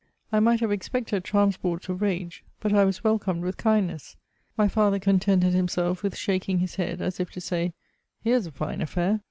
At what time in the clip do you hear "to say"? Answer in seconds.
7.29-7.73